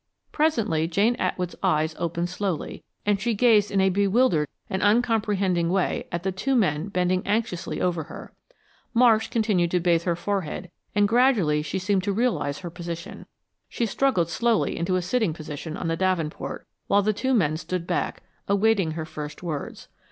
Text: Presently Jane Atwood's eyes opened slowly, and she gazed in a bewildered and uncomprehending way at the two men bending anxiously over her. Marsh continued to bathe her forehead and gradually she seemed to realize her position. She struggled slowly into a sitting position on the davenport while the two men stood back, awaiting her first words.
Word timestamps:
Presently 0.31 0.87
Jane 0.87 1.15
Atwood's 1.17 1.55
eyes 1.61 1.95
opened 1.99 2.27
slowly, 2.27 2.83
and 3.05 3.21
she 3.21 3.35
gazed 3.35 3.69
in 3.69 3.79
a 3.79 3.91
bewildered 3.91 4.47
and 4.67 4.81
uncomprehending 4.81 5.69
way 5.69 6.07
at 6.11 6.23
the 6.23 6.31
two 6.31 6.55
men 6.55 6.87
bending 6.87 7.21
anxiously 7.23 7.79
over 7.79 8.05
her. 8.05 8.33
Marsh 8.95 9.27
continued 9.27 9.69
to 9.69 9.79
bathe 9.79 10.01
her 10.05 10.15
forehead 10.15 10.71
and 10.95 11.07
gradually 11.07 11.61
she 11.61 11.77
seemed 11.77 12.01
to 12.03 12.13
realize 12.13 12.57
her 12.61 12.71
position. 12.71 13.27
She 13.69 13.85
struggled 13.85 14.31
slowly 14.31 14.75
into 14.75 14.95
a 14.95 15.03
sitting 15.03 15.33
position 15.33 15.77
on 15.77 15.87
the 15.87 15.95
davenport 15.95 16.65
while 16.87 17.03
the 17.03 17.13
two 17.13 17.35
men 17.35 17.55
stood 17.55 17.85
back, 17.85 18.23
awaiting 18.47 18.93
her 18.93 19.05
first 19.05 19.43
words. 19.43 19.87